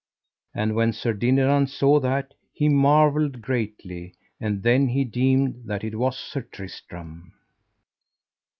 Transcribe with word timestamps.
And 0.55 0.73
when 0.73 0.93
Sir 0.93 1.13
Dinadan 1.13 1.67
saw 1.67 1.99
that, 1.99 2.33
he 2.51 2.69
marvelled 2.69 3.39
greatly; 3.39 4.15
and 4.39 4.63
then 4.63 4.87
he 4.87 5.05
deemed 5.05 5.65
that 5.67 5.83
it 5.83 5.95
was 5.95 6.17
Sir 6.17 6.41
Tristram. 6.41 7.33